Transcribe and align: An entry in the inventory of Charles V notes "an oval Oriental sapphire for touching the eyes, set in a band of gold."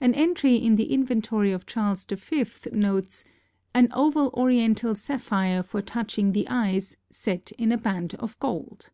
An 0.00 0.14
entry 0.14 0.54
in 0.54 0.76
the 0.76 0.90
inventory 0.94 1.52
of 1.52 1.66
Charles 1.66 2.06
V 2.06 2.46
notes 2.72 3.22
"an 3.74 3.90
oval 3.92 4.30
Oriental 4.32 4.94
sapphire 4.94 5.62
for 5.62 5.82
touching 5.82 6.32
the 6.32 6.48
eyes, 6.48 6.96
set 7.10 7.52
in 7.58 7.70
a 7.70 7.76
band 7.76 8.14
of 8.14 8.38
gold." 8.40 8.88